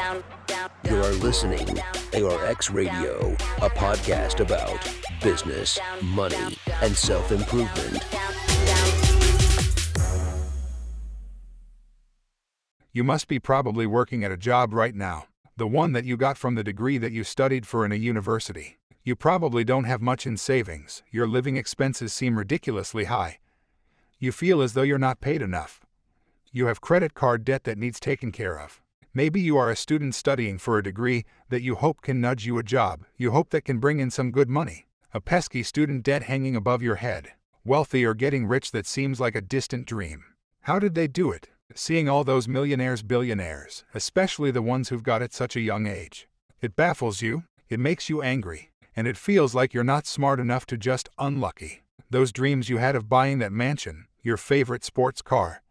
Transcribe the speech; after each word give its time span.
You 0.00 0.96
are 0.96 1.12
listening 1.12 1.66
to 1.66 1.82
ARX 2.14 2.72
Radio, 2.72 3.32
a 3.58 3.68
podcast 3.68 4.40
about 4.40 4.88
business, 5.22 5.78
money, 6.02 6.56
and 6.80 6.96
self 6.96 7.30
improvement. 7.30 8.02
You 12.92 13.04
must 13.04 13.28
be 13.28 13.38
probably 13.38 13.86
working 13.86 14.24
at 14.24 14.32
a 14.32 14.38
job 14.38 14.72
right 14.72 14.94
now, 14.94 15.26
the 15.58 15.66
one 15.66 15.92
that 15.92 16.06
you 16.06 16.16
got 16.16 16.38
from 16.38 16.54
the 16.54 16.64
degree 16.64 16.96
that 16.96 17.12
you 17.12 17.22
studied 17.22 17.66
for 17.66 17.84
in 17.84 17.92
a 17.92 17.96
university. 17.96 18.78
You 19.04 19.14
probably 19.14 19.64
don't 19.64 19.84
have 19.84 20.00
much 20.00 20.26
in 20.26 20.38
savings, 20.38 21.02
your 21.10 21.26
living 21.26 21.58
expenses 21.58 22.14
seem 22.14 22.38
ridiculously 22.38 23.04
high. 23.04 23.38
You 24.18 24.32
feel 24.32 24.62
as 24.62 24.72
though 24.72 24.80
you're 24.80 24.98
not 24.98 25.20
paid 25.20 25.42
enough. 25.42 25.84
You 26.52 26.66
have 26.66 26.80
credit 26.80 27.12
card 27.12 27.44
debt 27.44 27.64
that 27.64 27.76
needs 27.76 28.00
taken 28.00 28.32
care 28.32 28.58
of. 28.58 28.80
Maybe 29.12 29.40
you 29.40 29.56
are 29.56 29.68
a 29.68 29.76
student 29.76 30.14
studying 30.14 30.56
for 30.56 30.78
a 30.78 30.84
degree 30.84 31.24
that 31.48 31.62
you 31.62 31.74
hope 31.74 32.00
can 32.00 32.20
nudge 32.20 32.46
you 32.46 32.58
a 32.58 32.62
job, 32.62 33.04
you 33.16 33.32
hope 33.32 33.50
that 33.50 33.64
can 33.64 33.78
bring 33.78 33.98
in 33.98 34.08
some 34.08 34.30
good 34.30 34.48
money. 34.48 34.86
A 35.12 35.20
pesky 35.20 35.64
student 35.64 36.04
debt 36.04 36.22
hanging 36.22 36.54
above 36.54 36.80
your 36.80 36.94
head. 36.94 37.32
Wealthy 37.64 38.04
or 38.04 38.14
getting 38.14 38.46
rich 38.46 38.70
that 38.70 38.86
seems 38.86 39.18
like 39.18 39.34
a 39.34 39.40
distant 39.40 39.86
dream. 39.86 40.22
How 40.60 40.78
did 40.78 40.94
they 40.94 41.08
do 41.08 41.32
it? 41.32 41.48
Seeing 41.74 42.08
all 42.08 42.22
those 42.22 42.46
millionaires, 42.46 43.02
billionaires, 43.02 43.84
especially 43.94 44.52
the 44.52 44.62
ones 44.62 44.90
who've 44.90 45.02
got 45.02 45.22
at 45.22 45.32
such 45.32 45.56
a 45.56 45.60
young 45.60 45.88
age. 45.88 46.28
It 46.60 46.76
baffles 46.76 47.20
you, 47.20 47.42
it 47.68 47.80
makes 47.80 48.08
you 48.08 48.22
angry, 48.22 48.70
and 48.94 49.08
it 49.08 49.16
feels 49.16 49.56
like 49.56 49.74
you're 49.74 49.82
not 49.82 50.06
smart 50.06 50.38
enough 50.38 50.66
to 50.66 50.76
just 50.76 51.08
unlucky. 51.18 51.82
Those 52.10 52.30
dreams 52.30 52.68
you 52.68 52.78
had 52.78 52.94
of 52.94 53.08
buying 53.08 53.40
that 53.40 53.50
mansion, 53.50 54.06
your 54.22 54.36
favorite 54.36 54.84
sports 54.84 55.20
car, 55.20 55.62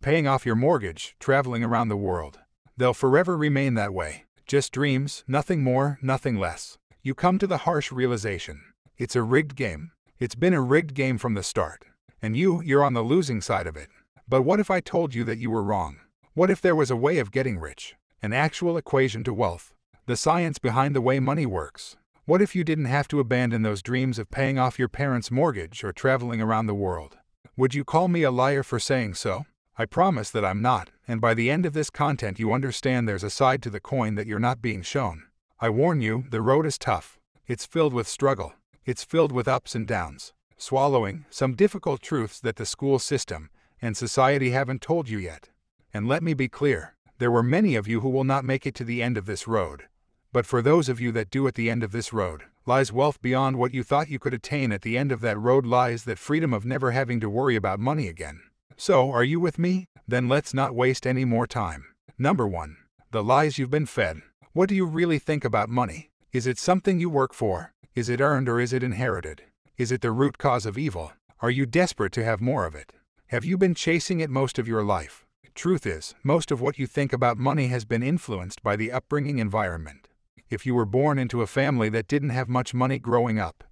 paying 0.00 0.26
off 0.26 0.46
your 0.46 0.56
mortgage, 0.56 1.14
traveling 1.20 1.62
around 1.62 1.88
the 1.88 1.96
world. 1.96 2.38
They'll 2.76 2.94
forever 2.94 3.36
remain 3.36 3.74
that 3.74 3.92
way. 3.92 4.24
Just 4.46 4.72
dreams, 4.72 5.24
nothing 5.28 5.62
more, 5.62 5.98
nothing 6.02 6.36
less. 6.36 6.78
You 7.02 7.14
come 7.14 7.38
to 7.38 7.46
the 7.46 7.58
harsh 7.58 7.92
realization 7.92 8.62
it's 8.98 9.16
a 9.16 9.22
rigged 9.22 9.56
game. 9.56 9.90
It's 10.20 10.36
been 10.36 10.54
a 10.54 10.60
rigged 10.60 10.94
game 10.94 11.18
from 11.18 11.34
the 11.34 11.42
start. 11.42 11.84
And 12.20 12.36
you, 12.36 12.62
you're 12.62 12.84
on 12.84 12.92
the 12.92 13.02
losing 13.02 13.40
side 13.40 13.66
of 13.66 13.76
it. 13.76 13.88
But 14.28 14.42
what 14.42 14.60
if 14.60 14.70
I 14.70 14.78
told 14.80 15.12
you 15.12 15.24
that 15.24 15.38
you 15.38 15.50
were 15.50 15.62
wrong? 15.62 15.96
What 16.34 16.50
if 16.50 16.60
there 16.60 16.76
was 16.76 16.90
a 16.90 16.96
way 16.96 17.18
of 17.18 17.32
getting 17.32 17.58
rich? 17.58 17.96
An 18.22 18.32
actual 18.32 18.76
equation 18.76 19.24
to 19.24 19.34
wealth? 19.34 19.74
The 20.06 20.16
science 20.16 20.58
behind 20.58 20.94
the 20.94 21.00
way 21.00 21.18
money 21.18 21.46
works? 21.46 21.96
What 22.24 22.40
if 22.40 22.54
you 22.54 22.62
didn't 22.62 22.84
have 22.84 23.08
to 23.08 23.18
abandon 23.18 23.62
those 23.62 23.82
dreams 23.82 24.20
of 24.20 24.30
paying 24.30 24.58
off 24.58 24.78
your 24.78 24.88
parents' 24.88 25.32
mortgage 25.32 25.82
or 25.82 25.92
traveling 25.92 26.40
around 26.40 26.66
the 26.66 26.74
world? 26.74 27.18
Would 27.56 27.74
you 27.74 27.84
call 27.84 28.06
me 28.06 28.22
a 28.22 28.30
liar 28.30 28.62
for 28.62 28.78
saying 28.78 29.14
so? 29.14 29.46
I 29.82 29.86
promise 29.86 30.30
that 30.30 30.44
I'm 30.44 30.62
not, 30.62 30.90
and 31.08 31.20
by 31.20 31.34
the 31.34 31.50
end 31.50 31.66
of 31.66 31.72
this 31.72 31.90
content, 31.90 32.38
you 32.38 32.52
understand 32.52 33.08
there's 33.08 33.24
a 33.24 33.30
side 33.30 33.60
to 33.64 33.68
the 33.68 33.80
coin 33.80 34.14
that 34.14 34.28
you're 34.28 34.38
not 34.38 34.62
being 34.62 34.80
shown. 34.80 35.24
I 35.58 35.70
warn 35.70 36.00
you, 36.00 36.22
the 36.30 36.40
road 36.40 36.66
is 36.66 36.78
tough. 36.78 37.18
It's 37.48 37.66
filled 37.66 37.92
with 37.92 38.06
struggle. 38.06 38.52
It's 38.84 39.02
filled 39.02 39.32
with 39.32 39.48
ups 39.48 39.74
and 39.74 39.84
downs, 39.84 40.34
swallowing 40.56 41.24
some 41.30 41.56
difficult 41.56 42.00
truths 42.00 42.38
that 42.38 42.54
the 42.54 42.64
school 42.64 43.00
system 43.00 43.50
and 43.80 43.96
society 43.96 44.50
haven't 44.50 44.82
told 44.82 45.08
you 45.08 45.18
yet. 45.18 45.48
And 45.92 46.06
let 46.06 46.22
me 46.22 46.32
be 46.32 46.46
clear 46.46 46.94
there 47.18 47.32
were 47.32 47.42
many 47.42 47.74
of 47.74 47.88
you 47.88 48.02
who 48.02 48.08
will 48.08 48.22
not 48.22 48.44
make 48.44 48.64
it 48.64 48.76
to 48.76 48.84
the 48.84 49.02
end 49.02 49.18
of 49.18 49.26
this 49.26 49.48
road. 49.48 49.88
But 50.32 50.46
for 50.46 50.62
those 50.62 50.88
of 50.88 51.00
you 51.00 51.10
that 51.10 51.28
do 51.28 51.48
at 51.48 51.56
the 51.56 51.68
end 51.68 51.82
of 51.82 51.90
this 51.90 52.12
road, 52.12 52.44
lies 52.66 52.92
wealth 52.92 53.20
beyond 53.20 53.56
what 53.56 53.74
you 53.74 53.82
thought 53.82 54.10
you 54.10 54.20
could 54.20 54.32
attain 54.32 54.70
at 54.70 54.82
the 54.82 54.96
end 54.96 55.10
of 55.10 55.22
that 55.22 55.40
road 55.40 55.66
lies 55.66 56.04
that 56.04 56.20
freedom 56.20 56.54
of 56.54 56.64
never 56.64 56.92
having 56.92 57.18
to 57.18 57.28
worry 57.28 57.56
about 57.56 57.80
money 57.80 58.06
again. 58.06 58.42
So, 58.76 59.10
are 59.10 59.24
you 59.24 59.40
with 59.40 59.58
me? 59.58 59.86
Then 60.08 60.28
let's 60.28 60.52
not 60.52 60.74
waste 60.74 61.06
any 61.06 61.24
more 61.24 61.46
time. 61.46 61.84
Number 62.18 62.46
1. 62.46 62.76
The 63.10 63.22
lies 63.22 63.58
you've 63.58 63.70
been 63.70 63.86
fed. 63.86 64.22
What 64.52 64.68
do 64.68 64.74
you 64.74 64.86
really 64.86 65.18
think 65.18 65.44
about 65.44 65.68
money? 65.68 66.10
Is 66.32 66.46
it 66.46 66.58
something 66.58 66.98
you 66.98 67.10
work 67.10 67.34
for? 67.34 67.72
Is 67.94 68.08
it 68.08 68.20
earned 68.20 68.48
or 68.48 68.60
is 68.60 68.72
it 68.72 68.82
inherited? 68.82 69.42
Is 69.76 69.92
it 69.92 70.00
the 70.00 70.10
root 70.10 70.38
cause 70.38 70.66
of 70.66 70.78
evil? 70.78 71.12
Are 71.40 71.50
you 71.50 71.66
desperate 71.66 72.12
to 72.12 72.24
have 72.24 72.40
more 72.40 72.66
of 72.66 72.74
it? 72.74 72.92
Have 73.28 73.44
you 73.44 73.58
been 73.58 73.74
chasing 73.74 74.20
it 74.20 74.30
most 74.30 74.58
of 74.58 74.68
your 74.68 74.82
life? 74.82 75.24
Truth 75.54 75.86
is, 75.86 76.14
most 76.22 76.50
of 76.50 76.60
what 76.60 76.78
you 76.78 76.86
think 76.86 77.12
about 77.12 77.36
money 77.36 77.66
has 77.66 77.84
been 77.84 78.02
influenced 78.02 78.62
by 78.62 78.76
the 78.76 78.90
upbringing 78.90 79.38
environment. 79.38 80.08
If 80.48 80.64
you 80.64 80.74
were 80.74 80.86
born 80.86 81.18
into 81.18 81.42
a 81.42 81.46
family 81.46 81.88
that 81.90 82.08
didn't 82.08 82.30
have 82.30 82.48
much 82.48 82.74
money 82.74 82.98
growing 82.98 83.38
up, 83.38 83.64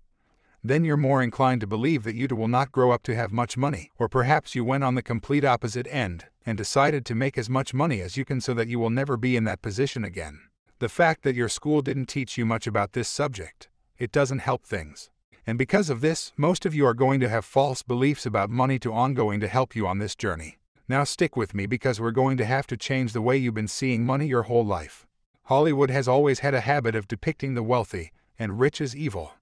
then 0.62 0.84
you're 0.84 0.96
more 0.96 1.22
inclined 1.22 1.60
to 1.62 1.66
believe 1.66 2.02
that 2.04 2.14
you 2.14 2.28
will 2.28 2.48
not 2.48 2.72
grow 2.72 2.90
up 2.90 3.02
to 3.04 3.14
have 3.14 3.32
much 3.32 3.56
money. 3.56 3.90
Or 3.98 4.08
perhaps 4.08 4.54
you 4.54 4.64
went 4.64 4.84
on 4.84 4.94
the 4.94 5.02
complete 5.02 5.44
opposite 5.44 5.86
end 5.90 6.26
and 6.44 6.58
decided 6.58 7.04
to 7.06 7.14
make 7.14 7.38
as 7.38 7.48
much 7.48 7.72
money 7.72 8.00
as 8.00 8.16
you 8.16 8.24
can 8.24 8.40
so 8.40 8.54
that 8.54 8.68
you 8.68 8.78
will 8.78 8.90
never 8.90 9.16
be 9.16 9.36
in 9.36 9.44
that 9.44 9.62
position 9.62 10.04
again. 10.04 10.40
The 10.78 10.88
fact 10.88 11.22
that 11.22 11.34
your 11.34 11.48
school 11.48 11.82
didn't 11.82 12.06
teach 12.06 12.38
you 12.38 12.46
much 12.46 12.66
about 12.66 12.92
this 12.92 13.08
subject, 13.08 13.68
it 13.98 14.12
doesn't 14.12 14.38
help 14.40 14.64
things. 14.64 15.10
And 15.46 15.58
because 15.58 15.90
of 15.90 16.00
this, 16.00 16.32
most 16.36 16.64
of 16.66 16.74
you 16.74 16.86
are 16.86 16.94
going 16.94 17.20
to 17.20 17.28
have 17.28 17.44
false 17.44 17.82
beliefs 17.82 18.26
about 18.26 18.50
money 18.50 18.78
to 18.80 18.92
ongoing 18.92 19.40
to 19.40 19.48
help 19.48 19.74
you 19.74 19.86
on 19.86 19.98
this 19.98 20.14
journey. 20.14 20.58
Now 20.88 21.04
stick 21.04 21.36
with 21.36 21.54
me 21.54 21.66
because 21.66 22.00
we're 22.00 22.10
going 22.10 22.36
to 22.36 22.44
have 22.44 22.66
to 22.68 22.76
change 22.76 23.12
the 23.12 23.22
way 23.22 23.36
you've 23.36 23.54
been 23.54 23.68
seeing 23.68 24.04
money 24.04 24.26
your 24.26 24.42
whole 24.42 24.64
life. 24.64 25.06
Hollywood 25.44 25.90
has 25.90 26.06
always 26.06 26.40
had 26.40 26.54
a 26.54 26.60
habit 26.60 26.94
of 26.94 27.08
depicting 27.08 27.54
the 27.54 27.62
wealthy 27.62 28.12
and 28.38 28.60
rich 28.60 28.80
as 28.80 28.96
evil, 28.96 29.32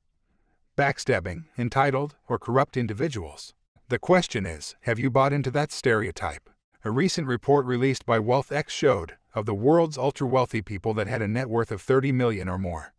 backstabbing, 0.79 1.45
entitled, 1.59 2.15
or 2.29 2.39
corrupt 2.39 2.77
individuals. 2.77 3.53
The 3.89 3.99
question 3.99 4.47
is 4.47 4.77
have 4.83 5.01
you 5.01 5.11
bought 5.11 5.33
into 5.33 5.51
that 5.51 5.73
stereotype? 5.73 6.49
A 6.85 6.93
recent 6.93 7.27
report 7.27 7.67
released 7.67 8.07
by 8.07 8.21
WealthX 8.21 8.69
showed 8.69 9.17
of 9.35 9.45
the 9.45 9.55
world's 9.55 9.99
ultra 9.99 10.29
wealthy 10.29 10.63
people 10.63 10.95
that 10.95 11.09
had 11.09 11.21
a 11.21 11.27
net 11.27 11.51
worth 11.51 11.73
of 11.73 11.83
30 11.83 12.13
million 12.13 12.49
or 12.49 12.59
more. 12.59 12.95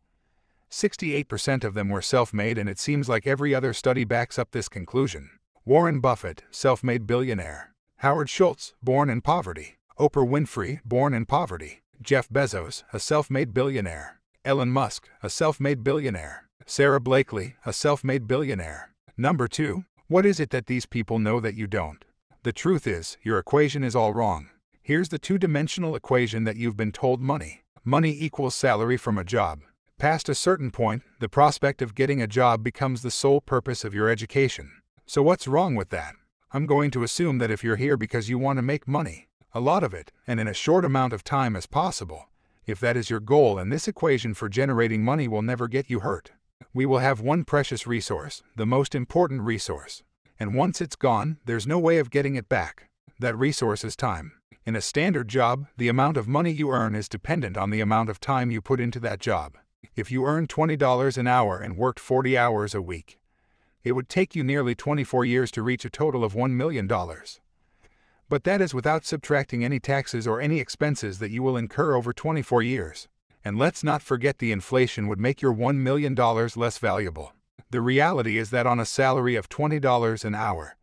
68% 0.69 1.63
of 1.63 1.73
them 1.73 1.87
were 1.87 2.01
self 2.01 2.33
made, 2.33 2.57
and 2.57 2.67
it 2.67 2.79
seems 2.79 3.07
like 3.07 3.25
every 3.25 3.55
other 3.55 3.71
study 3.71 4.03
backs 4.03 4.37
up 4.37 4.51
this 4.51 4.67
conclusion. 4.67 5.29
Warren 5.63 6.01
Buffett, 6.01 6.43
self 6.51 6.83
made 6.83 7.07
billionaire. 7.07 7.73
Howard 7.97 8.29
Schultz, 8.29 8.73
born 8.83 9.09
in 9.09 9.21
poverty. 9.21 9.77
Oprah 9.97 10.27
Winfrey, 10.27 10.81
born 10.83 11.13
in 11.13 11.25
poverty. 11.25 11.81
Jeff 12.01 12.27
Bezos, 12.27 12.83
a 12.91 12.99
self 12.99 13.29
made 13.29 13.53
billionaire. 13.53 14.19
Elon 14.43 14.69
Musk, 14.69 15.07
a 15.23 15.29
self 15.29 15.61
made 15.61 15.83
billionaire. 15.83 16.48
Sara 16.71 17.01
Blakely, 17.01 17.55
a 17.65 17.73
self 17.73 18.03
made 18.03 18.27
billionaire. 18.27 18.91
Number 19.17 19.47
2. 19.47 19.85
What 20.07 20.23
is 20.23 20.39
it 20.39 20.51
that 20.51 20.67
these 20.67 20.85
people 20.85 21.17
know 21.17 21.39
that 21.39 21.55
you 21.55 21.65
don't? 21.65 22.05
The 22.43 22.53
truth 22.53 22.85
is, 22.85 23.17
your 23.23 23.39
equation 23.39 23.83
is 23.83 23.95
all 23.95 24.13
wrong. 24.13 24.51
Here's 24.83 25.09
the 25.09 25.17
two 25.17 25.39
dimensional 25.39 25.95
equation 25.95 26.43
that 26.43 26.57
you've 26.57 26.77
been 26.77 26.91
told 26.91 27.21
money. 27.21 27.63
Money 27.83 28.11
equals 28.11 28.53
salary 28.53 28.97
from 28.97 29.17
a 29.17 29.23
job. 29.23 29.61
Past 29.97 30.29
a 30.29 30.35
certain 30.35 30.69
point, 30.69 31.01
the 31.19 31.27
prospect 31.27 31.81
of 31.81 31.95
getting 31.95 32.21
a 32.21 32.27
job 32.27 32.63
becomes 32.63 33.01
the 33.01 33.09
sole 33.09 33.41
purpose 33.41 33.83
of 33.83 33.95
your 33.95 34.07
education. 34.07 34.69
So, 35.07 35.23
what's 35.23 35.47
wrong 35.47 35.73
with 35.73 35.89
that? 35.89 36.13
I'm 36.53 36.67
going 36.67 36.91
to 36.91 37.01
assume 37.01 37.39
that 37.39 37.49
if 37.49 37.63
you're 37.63 37.77
here 37.77 37.97
because 37.97 38.29
you 38.29 38.37
want 38.37 38.57
to 38.57 38.61
make 38.61 38.87
money, 38.87 39.27
a 39.55 39.59
lot 39.59 39.83
of 39.83 39.95
it, 39.95 40.11
and 40.27 40.39
in 40.39 40.47
a 40.47 40.53
short 40.53 40.85
amount 40.85 41.13
of 41.13 41.23
time 41.23 41.55
as 41.55 41.65
possible, 41.65 42.29
if 42.67 42.79
that 42.79 42.95
is 42.95 43.09
your 43.09 43.19
goal 43.19 43.57
and 43.57 43.71
this 43.71 43.87
equation 43.87 44.35
for 44.35 44.47
generating 44.47 45.03
money 45.03 45.27
will 45.27 45.41
never 45.41 45.67
get 45.67 45.89
you 45.89 46.01
hurt. 46.01 46.31
We 46.73 46.85
will 46.85 46.99
have 46.99 47.19
one 47.19 47.45
precious 47.45 47.87
resource, 47.87 48.43
the 48.55 48.65
most 48.65 48.93
important 48.93 49.41
resource. 49.41 50.03
And 50.39 50.53
once 50.53 50.81
it's 50.81 50.95
gone, 50.95 51.37
there's 51.45 51.65
no 51.65 51.79
way 51.79 51.97
of 51.97 52.11
getting 52.11 52.35
it 52.35 52.47
back. 52.47 52.89
That 53.19 53.37
resource 53.37 53.83
is 53.83 53.95
time. 53.95 54.33
In 54.65 54.75
a 54.75 54.81
standard 54.81 55.27
job, 55.27 55.65
the 55.77 55.87
amount 55.87 56.15
of 56.15 56.27
money 56.27 56.51
you 56.51 56.69
earn 56.69 56.93
is 56.93 57.09
dependent 57.09 57.57
on 57.57 57.71
the 57.71 57.81
amount 57.81 58.09
of 58.09 58.19
time 58.19 58.51
you 58.51 58.61
put 58.61 58.79
into 58.79 58.99
that 58.99 59.19
job. 59.19 59.57
If 59.95 60.11
you 60.11 60.25
earned 60.25 60.49
$20 60.49 61.17
an 61.17 61.27
hour 61.27 61.57
and 61.57 61.75
worked 61.75 61.99
40 61.99 62.37
hours 62.37 62.75
a 62.75 62.81
week, 62.81 63.19
it 63.83 63.93
would 63.93 64.07
take 64.07 64.35
you 64.35 64.43
nearly 64.43 64.75
24 64.75 65.25
years 65.25 65.49
to 65.51 65.63
reach 65.63 65.85
a 65.85 65.89
total 65.89 66.23
of 66.23 66.33
$1 66.33 66.51
million. 66.51 66.87
But 68.29 68.43
that 68.43 68.61
is 68.61 68.75
without 68.75 69.05
subtracting 69.05 69.65
any 69.65 69.79
taxes 69.79 70.27
or 70.27 70.39
any 70.39 70.59
expenses 70.59 71.17
that 71.17 71.31
you 71.31 71.41
will 71.41 71.57
incur 71.57 71.95
over 71.95 72.13
24 72.13 72.61
years. 72.61 73.07
And 73.43 73.57
let's 73.57 73.83
not 73.83 74.01
forget 74.01 74.39
the 74.39 74.51
inflation 74.51 75.07
would 75.07 75.19
make 75.19 75.41
your 75.41 75.53
$1 75.53 75.77
million 75.77 76.13
less 76.15 76.77
valuable. 76.77 77.33
The 77.71 77.81
reality 77.81 78.37
is 78.37 78.49
that 78.49 78.67
on 78.67 78.79
a 78.79 78.85
salary 78.85 79.35
of 79.35 79.49
$20 79.49 80.25
an 80.25 80.35
hour, 80.35 80.75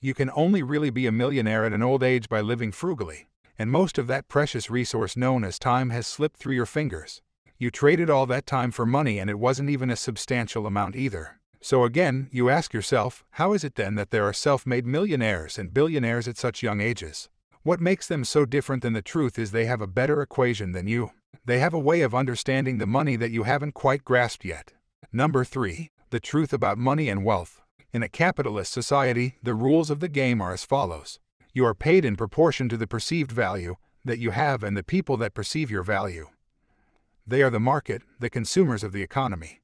you 0.00 0.14
can 0.14 0.30
only 0.34 0.62
really 0.62 0.90
be 0.90 1.06
a 1.06 1.12
millionaire 1.12 1.64
at 1.64 1.72
an 1.72 1.82
old 1.82 2.02
age 2.02 2.28
by 2.28 2.40
living 2.40 2.70
frugally, 2.70 3.26
and 3.58 3.70
most 3.70 3.98
of 3.98 4.06
that 4.06 4.28
precious 4.28 4.70
resource 4.70 5.16
known 5.16 5.44
as 5.44 5.58
time 5.58 5.90
has 5.90 6.06
slipped 6.06 6.36
through 6.36 6.54
your 6.54 6.66
fingers. 6.66 7.22
You 7.58 7.70
traded 7.70 8.10
all 8.10 8.26
that 8.26 8.46
time 8.46 8.70
for 8.70 8.84
money 8.84 9.18
and 9.18 9.30
it 9.30 9.38
wasn't 9.38 9.70
even 9.70 9.90
a 9.90 9.96
substantial 9.96 10.66
amount 10.66 10.94
either. 10.94 11.40
So 11.62 11.84
again, 11.84 12.28
you 12.30 12.50
ask 12.50 12.74
yourself, 12.74 13.24
how 13.30 13.54
is 13.54 13.64
it 13.64 13.76
then 13.76 13.94
that 13.94 14.10
there 14.10 14.24
are 14.24 14.32
self 14.34 14.66
made 14.66 14.86
millionaires 14.86 15.58
and 15.58 15.72
billionaires 15.72 16.28
at 16.28 16.36
such 16.36 16.62
young 16.62 16.80
ages? 16.80 17.30
What 17.62 17.80
makes 17.80 18.06
them 18.06 18.24
so 18.24 18.44
different 18.44 18.82
than 18.82 18.92
the 18.92 19.02
truth 19.02 19.38
is 19.38 19.50
they 19.50 19.64
have 19.64 19.80
a 19.80 19.86
better 19.86 20.20
equation 20.20 20.72
than 20.72 20.86
you. 20.86 21.12
They 21.44 21.58
have 21.58 21.74
a 21.74 21.78
way 21.78 22.00
of 22.00 22.14
understanding 22.14 22.78
the 22.78 22.86
money 22.86 23.16
that 23.16 23.30
you 23.30 23.44
haven't 23.44 23.72
quite 23.72 24.04
grasped 24.04 24.44
yet. 24.44 24.72
Number 25.12 25.44
3. 25.44 25.90
The 26.10 26.20
truth 26.20 26.52
about 26.52 26.78
money 26.78 27.08
and 27.08 27.24
wealth. 27.24 27.62
In 27.92 28.02
a 28.02 28.08
capitalist 28.08 28.72
society, 28.72 29.36
the 29.42 29.54
rules 29.54 29.90
of 29.90 30.00
the 30.00 30.08
game 30.08 30.40
are 30.40 30.52
as 30.52 30.64
follows 30.64 31.18
You 31.52 31.64
are 31.66 31.74
paid 31.74 32.04
in 32.04 32.16
proportion 32.16 32.68
to 32.68 32.76
the 32.76 32.86
perceived 32.86 33.32
value, 33.32 33.76
that 34.04 34.18
you 34.18 34.30
have 34.30 34.62
and 34.62 34.76
the 34.76 34.84
people 34.84 35.16
that 35.16 35.34
perceive 35.34 35.70
your 35.70 35.82
value. 35.82 36.28
They 37.26 37.42
are 37.42 37.50
the 37.50 37.60
market, 37.60 38.02
the 38.20 38.30
consumers 38.30 38.84
of 38.84 38.92
the 38.92 39.02
economy. 39.02 39.60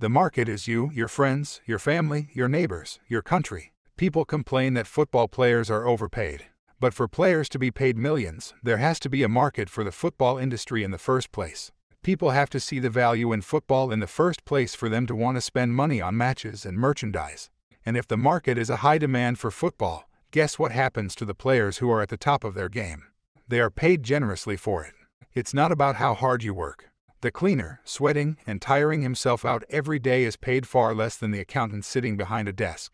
The 0.00 0.08
market 0.08 0.48
is 0.48 0.66
you, 0.66 0.90
your 0.92 1.06
friends, 1.06 1.60
your 1.64 1.78
family, 1.78 2.30
your 2.34 2.48
neighbors, 2.48 2.98
your 3.06 3.22
country. 3.22 3.72
People 3.96 4.24
complain 4.24 4.74
that 4.74 4.88
football 4.88 5.28
players 5.28 5.70
are 5.70 5.86
overpaid. 5.86 6.46
But 6.82 6.94
for 6.94 7.06
players 7.06 7.48
to 7.50 7.60
be 7.60 7.70
paid 7.70 7.96
millions, 7.96 8.54
there 8.60 8.78
has 8.78 8.98
to 8.98 9.08
be 9.08 9.22
a 9.22 9.28
market 9.28 9.70
for 9.70 9.84
the 9.84 9.92
football 9.92 10.36
industry 10.36 10.82
in 10.82 10.90
the 10.90 10.98
first 10.98 11.30
place. 11.30 11.70
People 12.02 12.30
have 12.30 12.50
to 12.50 12.58
see 12.58 12.80
the 12.80 12.90
value 12.90 13.32
in 13.32 13.42
football 13.42 13.92
in 13.92 14.00
the 14.00 14.08
first 14.08 14.44
place 14.44 14.74
for 14.74 14.88
them 14.88 15.06
to 15.06 15.14
want 15.14 15.36
to 15.36 15.40
spend 15.40 15.76
money 15.76 16.00
on 16.00 16.16
matches 16.16 16.66
and 16.66 16.76
merchandise. 16.76 17.50
And 17.86 17.96
if 17.96 18.08
the 18.08 18.16
market 18.16 18.58
is 18.58 18.68
a 18.68 18.78
high 18.78 18.98
demand 18.98 19.38
for 19.38 19.52
football, 19.52 20.08
guess 20.32 20.58
what 20.58 20.72
happens 20.72 21.14
to 21.14 21.24
the 21.24 21.36
players 21.36 21.78
who 21.78 21.88
are 21.88 22.02
at 22.02 22.08
the 22.08 22.16
top 22.16 22.42
of 22.42 22.54
their 22.54 22.68
game? 22.68 23.04
They 23.46 23.60
are 23.60 23.70
paid 23.70 24.02
generously 24.02 24.56
for 24.56 24.84
it. 24.84 24.94
It's 25.32 25.54
not 25.54 25.70
about 25.70 25.94
how 26.02 26.14
hard 26.14 26.42
you 26.42 26.52
work. 26.52 26.90
The 27.20 27.30
cleaner, 27.30 27.80
sweating 27.84 28.38
and 28.44 28.60
tiring 28.60 29.02
himself 29.02 29.44
out 29.44 29.62
every 29.70 30.00
day 30.00 30.24
is 30.24 30.34
paid 30.34 30.66
far 30.66 30.96
less 30.96 31.16
than 31.16 31.30
the 31.30 31.38
accountant 31.38 31.84
sitting 31.84 32.16
behind 32.16 32.48
a 32.48 32.52
desk. 32.52 32.92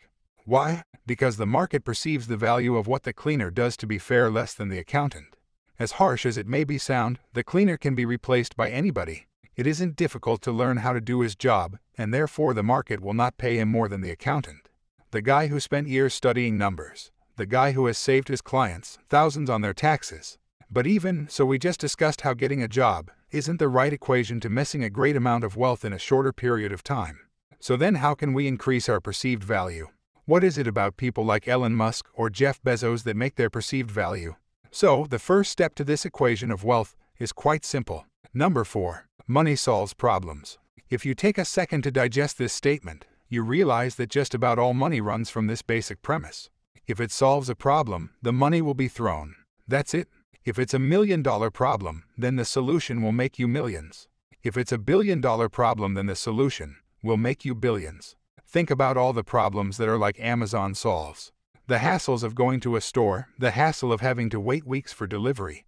Why? 0.48 0.80
Because 1.04 1.36
the 1.36 1.44
market 1.44 1.84
perceives 1.84 2.26
the 2.26 2.38
value 2.38 2.78
of 2.78 2.86
what 2.86 3.02
the 3.02 3.12
cleaner 3.12 3.50
does 3.50 3.76
to 3.76 3.86
be 3.86 3.98
fair 3.98 4.30
less 4.30 4.54
than 4.54 4.70
the 4.70 4.78
accountant. 4.78 5.36
As 5.78 6.00
harsh 6.00 6.24
as 6.24 6.38
it 6.38 6.46
may 6.46 6.64
be 6.64 6.78
sound, 6.78 7.18
the 7.34 7.44
cleaner 7.44 7.76
can 7.76 7.94
be 7.94 8.06
replaced 8.06 8.56
by 8.56 8.70
anybody. 8.70 9.26
It 9.56 9.66
isn't 9.66 9.94
difficult 9.94 10.40
to 10.40 10.50
learn 10.50 10.78
how 10.78 10.94
to 10.94 11.02
do 11.02 11.20
his 11.20 11.36
job, 11.36 11.76
and 11.98 12.14
therefore 12.14 12.54
the 12.54 12.62
market 12.62 13.02
will 13.02 13.12
not 13.12 13.36
pay 13.36 13.58
him 13.58 13.68
more 13.68 13.88
than 13.88 14.00
the 14.00 14.10
accountant. 14.10 14.70
The 15.10 15.20
guy 15.20 15.48
who 15.48 15.60
spent 15.60 15.86
years 15.86 16.14
studying 16.14 16.56
numbers, 16.56 17.10
the 17.36 17.44
guy 17.44 17.72
who 17.72 17.84
has 17.84 17.98
saved 17.98 18.28
his 18.28 18.40
clients 18.40 18.98
thousands 19.10 19.50
on 19.50 19.60
their 19.60 19.74
taxes, 19.74 20.38
but 20.70 20.86
even 20.86 21.28
so, 21.28 21.44
we 21.44 21.58
just 21.58 21.78
discussed 21.78 22.22
how 22.22 22.32
getting 22.32 22.62
a 22.62 22.68
job 22.68 23.10
isn't 23.30 23.58
the 23.58 23.68
right 23.68 23.92
equation 23.92 24.40
to 24.40 24.48
missing 24.48 24.82
a 24.82 24.88
great 24.88 25.14
amount 25.14 25.44
of 25.44 25.58
wealth 25.58 25.84
in 25.84 25.92
a 25.92 25.98
shorter 25.98 26.32
period 26.32 26.72
of 26.72 26.82
time. 26.82 27.20
So 27.60 27.76
then, 27.76 27.96
how 27.96 28.14
can 28.14 28.32
we 28.32 28.48
increase 28.48 28.88
our 28.88 28.98
perceived 28.98 29.44
value? 29.44 29.88
What 30.28 30.44
is 30.44 30.58
it 30.58 30.66
about 30.66 30.98
people 30.98 31.24
like 31.24 31.48
Elon 31.48 31.74
Musk 31.74 32.06
or 32.12 32.28
Jeff 32.28 32.60
Bezos 32.62 33.04
that 33.04 33.16
make 33.16 33.36
their 33.36 33.48
perceived 33.48 33.90
value? 33.90 34.34
So, 34.70 35.06
the 35.08 35.18
first 35.18 35.50
step 35.50 35.74
to 35.76 35.84
this 35.84 36.04
equation 36.04 36.50
of 36.50 36.64
wealth 36.64 36.94
is 37.18 37.32
quite 37.32 37.64
simple. 37.64 38.04
Number 38.34 38.64
4. 38.64 39.06
Money 39.26 39.56
solves 39.56 39.94
problems. 39.94 40.58
If 40.90 41.06
you 41.06 41.14
take 41.14 41.38
a 41.38 41.46
second 41.46 41.80
to 41.84 41.90
digest 41.90 42.36
this 42.36 42.52
statement, 42.52 43.06
you 43.30 43.42
realize 43.42 43.94
that 43.94 44.10
just 44.10 44.34
about 44.34 44.58
all 44.58 44.74
money 44.74 45.00
runs 45.00 45.30
from 45.30 45.46
this 45.46 45.62
basic 45.62 46.02
premise. 46.02 46.50
If 46.86 47.00
it 47.00 47.10
solves 47.10 47.48
a 47.48 47.54
problem, 47.54 48.10
the 48.20 48.30
money 48.30 48.60
will 48.60 48.74
be 48.74 48.88
thrown. 48.88 49.34
That's 49.66 49.94
it. 49.94 50.08
If 50.44 50.58
it's 50.58 50.74
a 50.74 50.78
million 50.78 51.22
dollar 51.22 51.50
problem, 51.50 52.04
then 52.18 52.36
the 52.36 52.44
solution 52.44 53.00
will 53.00 53.12
make 53.12 53.38
you 53.38 53.48
millions. 53.48 54.08
If 54.42 54.58
it's 54.58 54.72
a 54.72 54.76
billion 54.76 55.22
dollar 55.22 55.48
problem, 55.48 55.94
then 55.94 56.04
the 56.04 56.14
solution 56.14 56.76
will 57.02 57.16
make 57.16 57.46
you 57.46 57.54
billions. 57.54 58.14
Think 58.50 58.70
about 58.70 58.96
all 58.96 59.12
the 59.12 59.22
problems 59.22 59.76
that 59.76 59.90
are 59.90 59.98
like 59.98 60.18
Amazon 60.18 60.74
solves. 60.74 61.32
The 61.66 61.76
hassles 61.76 62.22
of 62.22 62.34
going 62.34 62.60
to 62.60 62.76
a 62.76 62.80
store, 62.80 63.28
the 63.38 63.50
hassle 63.50 63.92
of 63.92 64.00
having 64.00 64.30
to 64.30 64.40
wait 64.40 64.66
weeks 64.66 64.90
for 64.90 65.06
delivery, 65.06 65.66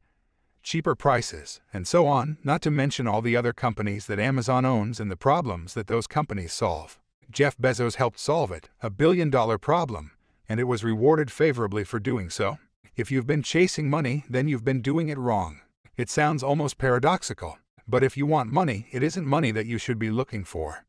cheaper 0.62 0.94
prices, 0.94 1.61
and 1.75 1.87
so 1.87 2.06
on, 2.06 2.38
not 2.43 2.62
to 2.62 2.71
mention 2.71 3.06
all 3.06 3.21
the 3.21 3.37
other 3.37 3.53
companies 3.53 4.06
that 4.06 4.19
Amazon 4.19 4.65
owns 4.65 4.99
and 4.99 5.11
the 5.11 5.17
problems 5.17 5.75
that 5.75 5.88
those 5.88 6.06
companies 6.06 6.55
solve. 6.55 6.99
Jeff 7.31 7.55
Bezos 7.59 7.97
helped 7.97 8.19
solve 8.19 8.50
it, 8.50 8.71
a 8.82 8.88
billion 8.88 9.29
dollar 9.29 9.59
problem, 9.59 10.12
and 10.49 10.59
it 10.59 10.65
was 10.65 10.82
rewarded 10.82 11.31
favorably 11.31 11.85
for 11.85 12.00
doing 12.00 12.31
so. 12.31 12.56
If 12.97 13.11
you've 13.11 13.27
been 13.27 13.43
chasing 13.43 13.91
money, 13.91 14.25
then 14.27 14.49
you've 14.49 14.65
been 14.65 14.81
doing 14.81 15.11
it 15.11 15.19
wrong. 15.19 15.61
It 15.99 16.09
sounds 16.09 16.43
almost 16.43 16.79
paradoxical, 16.79 17.59
but 17.87 18.03
if 18.03 18.17
you 18.17 18.25
want 18.25 18.50
money, 18.50 18.87
it 18.91 19.03
isn't 19.03 19.27
money 19.27 19.50
that 19.50 19.67
you 19.67 19.77
should 19.77 19.99
be 19.99 20.11
looking 20.11 20.44
for. 20.44 20.87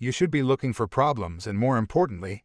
You 0.00 0.12
should 0.12 0.30
be 0.30 0.44
looking 0.44 0.72
for 0.72 0.86
problems 0.86 1.46
and, 1.46 1.58
more 1.58 1.76
importantly, 1.76 2.44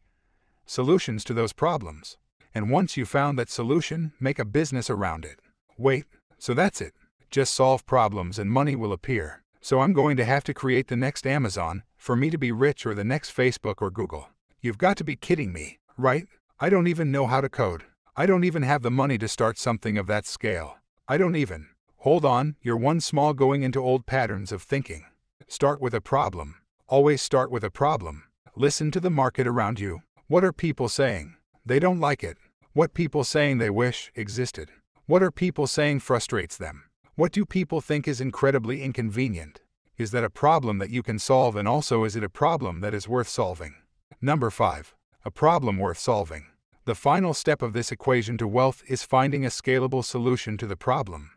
solutions 0.66 1.22
to 1.24 1.34
those 1.34 1.52
problems. 1.52 2.16
And 2.52 2.68
once 2.68 2.96
you've 2.96 3.08
found 3.08 3.38
that 3.38 3.48
solution, 3.48 4.12
make 4.18 4.40
a 4.40 4.44
business 4.44 4.90
around 4.90 5.24
it. 5.24 5.38
Wait, 5.78 6.04
so 6.36 6.52
that's 6.52 6.80
it. 6.80 6.94
Just 7.30 7.54
solve 7.54 7.86
problems 7.86 8.40
and 8.40 8.50
money 8.50 8.74
will 8.74 8.92
appear. 8.92 9.44
So 9.60 9.80
I'm 9.80 9.92
going 9.92 10.16
to 10.16 10.24
have 10.24 10.42
to 10.44 10.54
create 10.54 10.88
the 10.88 10.96
next 10.96 11.26
Amazon 11.26 11.84
for 11.96 12.16
me 12.16 12.28
to 12.30 12.38
be 12.38 12.50
rich 12.50 12.84
or 12.86 12.94
the 12.94 13.04
next 13.04 13.34
Facebook 13.34 13.80
or 13.80 13.90
Google. 13.90 14.28
You've 14.60 14.78
got 14.78 14.96
to 14.96 15.04
be 15.04 15.14
kidding 15.14 15.52
me, 15.52 15.78
right? 15.96 16.26
I 16.58 16.70
don't 16.70 16.88
even 16.88 17.12
know 17.12 17.26
how 17.26 17.40
to 17.40 17.48
code. 17.48 17.84
I 18.16 18.26
don't 18.26 18.44
even 18.44 18.62
have 18.62 18.82
the 18.82 18.90
money 18.90 19.16
to 19.18 19.28
start 19.28 19.58
something 19.58 19.96
of 19.96 20.06
that 20.08 20.26
scale. 20.26 20.78
I 21.08 21.18
don't 21.18 21.36
even. 21.36 21.68
Hold 21.98 22.24
on, 22.24 22.56
you're 22.62 22.76
one 22.76 23.00
small 23.00 23.32
going 23.32 23.62
into 23.62 23.80
old 23.80 24.06
patterns 24.06 24.52
of 24.52 24.62
thinking. 24.62 25.04
Start 25.48 25.80
with 25.80 25.94
a 25.94 26.00
problem. 26.00 26.56
Always 26.86 27.22
start 27.22 27.50
with 27.50 27.64
a 27.64 27.70
problem. 27.70 28.24
Listen 28.54 28.90
to 28.90 29.00
the 29.00 29.08
market 29.08 29.46
around 29.46 29.80
you. 29.80 30.02
What 30.28 30.44
are 30.44 30.52
people 30.52 30.90
saying? 30.90 31.34
They 31.64 31.78
don't 31.78 31.98
like 31.98 32.22
it. 32.22 32.36
What 32.74 32.92
people 32.92 33.24
saying 33.24 33.56
they 33.56 33.70
wish 33.70 34.12
existed. 34.14 34.68
What 35.06 35.22
are 35.22 35.30
people 35.30 35.66
saying 35.66 36.00
frustrates 36.00 36.58
them? 36.58 36.84
What 37.14 37.32
do 37.32 37.46
people 37.46 37.80
think 37.80 38.06
is 38.06 38.20
incredibly 38.20 38.82
inconvenient? 38.82 39.62
Is 39.96 40.10
that 40.10 40.24
a 40.24 40.30
problem 40.30 40.76
that 40.76 40.90
you 40.90 41.02
can 41.02 41.18
solve 41.18 41.56
and 41.56 41.66
also 41.66 42.04
is 42.04 42.16
it 42.16 42.22
a 42.22 42.28
problem 42.28 42.80
that 42.80 42.92
is 42.92 43.08
worth 43.08 43.28
solving? 43.28 43.76
Number 44.20 44.50
5. 44.50 44.94
A 45.24 45.30
problem 45.30 45.78
worth 45.78 45.98
solving. 45.98 46.48
The 46.84 46.94
final 46.94 47.32
step 47.32 47.62
of 47.62 47.72
this 47.72 47.92
equation 47.92 48.36
to 48.36 48.46
wealth 48.46 48.82
is 48.86 49.04
finding 49.04 49.46
a 49.46 49.48
scalable 49.48 50.04
solution 50.04 50.58
to 50.58 50.66
the 50.66 50.76
problem. 50.76 51.30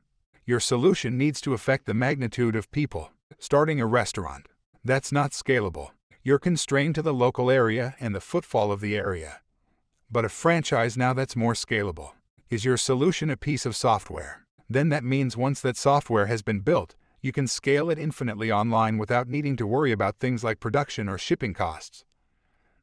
Your 0.46 0.60
solution 0.60 1.18
needs 1.18 1.40
to 1.42 1.54
affect 1.54 1.86
the 1.86 1.94
magnitude 1.94 2.58
of 2.58 2.70
people. 2.72 3.12
Starting 3.40 3.80
a 3.80 3.86
restaurant. 3.86 4.48
That's 4.84 5.12
not 5.12 5.32
scalable. 5.32 5.92
You're 6.24 6.40
constrained 6.40 6.96
to 6.96 7.02
the 7.02 7.14
local 7.14 7.50
area 7.50 7.96
and 8.00 8.14
the 8.14 8.22
footfall 8.22 8.72
of 8.72 8.82
the 8.82 8.96
area. 8.96 9.42
But 10.10 10.26
a 10.26 10.30
franchise 10.30 10.98
now 10.98 11.14
that's 11.14 11.36
more 11.36 11.54
scalable. 11.54 12.12
Is 12.50 12.66
your 12.66 12.78
solution 12.78 13.30
a 13.30 13.38
piece 13.38 13.66
of 13.66 13.76
software? 13.76 14.46
Then 14.70 14.90
that 14.90 15.04
means 15.04 15.38
once 15.38 15.62
that 15.62 15.78
software 15.78 16.28
has 16.28 16.42
been 16.42 16.60
built, 16.60 16.96
you 17.22 17.32
can 17.32 17.48
scale 17.48 17.90
it 17.90 18.00
infinitely 18.00 18.52
online 18.52 18.98
without 18.98 19.28
needing 19.28 19.56
to 19.58 19.68
worry 19.68 19.92
about 19.92 20.20
things 20.20 20.44
like 20.44 20.60
production 20.60 21.10
or 21.10 21.18
shipping 21.18 21.54
costs. 21.54 22.06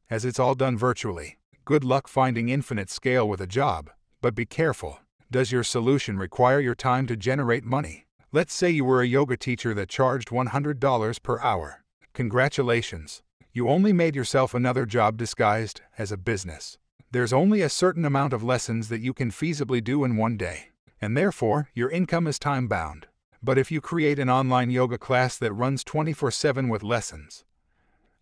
As 0.09 0.25
it's 0.25 0.39
all 0.39 0.55
done 0.55 0.77
virtually, 0.77 1.37
Good 1.65 1.83
luck 1.83 2.07
finding 2.07 2.49
infinite 2.49 2.91
scale 2.91 3.27
with 3.27 3.41
a 3.41 3.47
job, 3.47 3.89
but 4.21 4.35
be 4.35 4.45
careful. 4.45 4.99
Does 5.31 5.51
your 5.51 5.63
solution 5.63 6.15
require 6.15 6.59
your 6.59 6.75
time 6.75 7.07
to 7.07 7.17
generate 7.17 7.63
money? 7.63 8.05
Let's 8.31 8.53
say 8.53 8.69
you 8.69 8.85
were 8.85 9.01
a 9.01 9.07
yoga 9.07 9.35
teacher 9.35 9.73
that 9.73 9.89
charged 9.89 10.29
$100 10.29 11.23
per 11.23 11.39
hour. 11.39 11.83
Congratulations. 12.15 13.21
You 13.51 13.67
only 13.67 13.91
made 13.91 14.15
yourself 14.15 14.53
another 14.53 14.85
job 14.85 15.17
disguised 15.17 15.81
as 15.97 16.13
a 16.13 16.17
business. 16.17 16.77
There's 17.11 17.33
only 17.33 17.61
a 17.61 17.67
certain 17.67 18.05
amount 18.05 18.31
of 18.31 18.41
lessons 18.41 18.87
that 18.87 19.01
you 19.01 19.13
can 19.13 19.31
feasibly 19.31 19.83
do 19.83 20.05
in 20.05 20.15
one 20.15 20.37
day, 20.37 20.69
and 21.01 21.17
therefore 21.17 21.67
your 21.73 21.89
income 21.89 22.25
is 22.25 22.39
time 22.39 22.69
bound. 22.69 23.07
But 23.43 23.57
if 23.57 23.69
you 23.69 23.81
create 23.81 24.17
an 24.17 24.29
online 24.29 24.69
yoga 24.69 24.97
class 24.97 25.37
that 25.39 25.51
runs 25.51 25.83
24 25.83 26.31
7 26.31 26.69
with 26.69 26.83
lessons, 26.83 27.43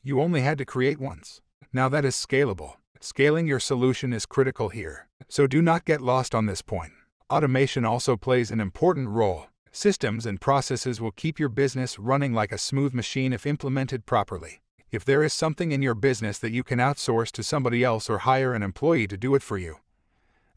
you 0.01 0.19
only 0.19 0.41
had 0.41 0.57
to 0.57 0.65
create 0.65 0.99
once. 0.99 1.41
Now 1.71 1.87
that 1.89 2.03
is 2.03 2.15
scalable. 2.15 2.77
Scaling 2.99 3.45
your 3.45 3.59
solution 3.59 4.11
is 4.11 4.25
critical 4.25 4.69
here, 4.69 5.07
so 5.29 5.45
do 5.45 5.61
not 5.61 5.85
get 5.85 6.01
lost 6.01 6.33
on 6.33 6.47
this 6.47 6.63
point. 6.63 6.93
Automation 7.29 7.85
also 7.85 8.17
plays 8.17 8.49
an 8.49 8.59
important 8.59 9.09
role. 9.09 9.49
Systems 9.75 10.27
and 10.27 10.39
processes 10.39 11.01
will 11.01 11.11
keep 11.11 11.39
your 11.39 11.49
business 11.49 11.97
running 11.97 12.31
like 12.31 12.51
a 12.51 12.59
smooth 12.59 12.93
machine 12.93 13.33
if 13.33 13.47
implemented 13.47 14.05
properly. 14.05 14.61
If 14.91 15.03
there 15.03 15.23
is 15.23 15.33
something 15.33 15.71
in 15.71 15.81
your 15.81 15.95
business 15.95 16.37
that 16.37 16.51
you 16.51 16.63
can 16.63 16.77
outsource 16.77 17.31
to 17.31 17.41
somebody 17.41 17.83
else 17.83 18.07
or 18.07 18.19
hire 18.19 18.53
an 18.53 18.61
employee 18.61 19.07
to 19.07 19.17
do 19.17 19.33
it 19.33 19.41
for 19.41 19.57
you, 19.57 19.77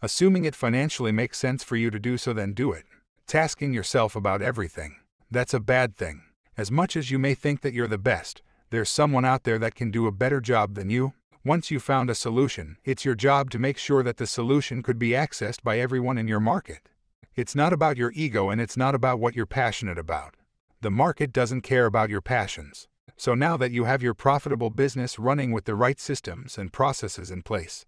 assuming 0.03 0.45
it 0.45 0.55
financially 0.55 1.13
makes 1.13 1.39
sense 1.39 1.65
for 1.65 1.77
you 1.77 1.91
to 1.91 1.99
do 1.99 2.19
so, 2.19 2.35
then 2.35 2.53
do 2.53 2.73
it. 2.73 2.85
Tasking 3.27 3.73
yourself 3.73 4.17
about 4.17 4.43
everything. 4.43 4.97
That's 5.31 5.55
a 5.55 5.61
bad 5.61 5.97
thing. 5.97 6.21
As 6.59 6.71
much 6.71 6.95
as 6.95 7.11
you 7.11 7.19
may 7.19 7.33
think 7.33 7.63
that 7.63 7.73
you're 7.73 7.89
the 7.89 7.97
best, 7.97 8.43
there's 8.69 8.91
someone 8.91 9.25
out 9.25 9.45
there 9.45 9.59
that 9.59 9.75
can 9.75 9.91
do 9.91 10.07
a 10.07 10.13
better 10.13 10.43
job 10.43 10.75
than 10.75 10.91
you, 10.91 11.15
once 11.43 11.71
you've 11.71 11.83
found 11.83 12.11
a 12.11 12.15
solution, 12.15 12.77
it's 12.85 13.07
your 13.07 13.15
job 13.15 13.49
to 13.49 13.59
make 13.59 13.79
sure 13.79 14.03
that 14.03 14.19
the 14.19 14.27
solution 14.27 14.83
could 14.83 14.99
be 14.99 15.11
accessed 15.11 15.63
by 15.63 15.79
everyone 15.79 16.19
in 16.19 16.29
your 16.29 16.41
market. 16.41 16.91
It's 17.37 17.55
not 17.55 17.75
about 17.75 17.99
your 17.99 18.13
ego 18.15 18.49
and 18.49 18.63
it's 18.63 18.79
not 18.79 18.95
about 18.95 19.21
what 19.21 19.37
you're 19.37 19.45
passionate 19.45 19.99
about. 19.99 20.37
The 20.81 20.91
market 20.91 21.35
doesn't 21.35 21.61
care 21.61 21.85
about 21.85 22.09
your 22.09 22.23
passions. 22.23 22.89
So 23.15 23.35
now 23.35 23.59
that 23.59 23.73
you 23.73 23.85
have 23.85 24.03
your 24.03 24.15
profitable 24.15 24.71
business 24.71 25.19
running 25.19 25.53
with 25.53 25.67
the 25.67 25.75
right 25.75 26.01
systems 26.01 26.57
and 26.57 26.73
processes 26.73 27.31
in 27.31 27.43
place, 27.43 27.85